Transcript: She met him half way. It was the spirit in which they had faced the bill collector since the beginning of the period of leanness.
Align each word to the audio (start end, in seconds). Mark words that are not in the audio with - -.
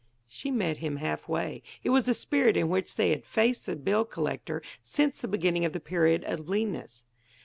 She 0.27 0.49
met 0.49 0.77
him 0.77 0.95
half 0.95 1.29
way. 1.29 1.61
It 1.83 1.91
was 1.91 2.05
the 2.05 2.15
spirit 2.15 2.57
in 2.57 2.69
which 2.69 2.95
they 2.95 3.11
had 3.11 3.23
faced 3.23 3.67
the 3.67 3.75
bill 3.75 4.03
collector 4.03 4.63
since 4.81 5.21
the 5.21 5.27
beginning 5.27 5.63
of 5.63 5.73
the 5.73 5.79
period 5.79 6.23
of 6.23 6.49
leanness. 6.49 7.03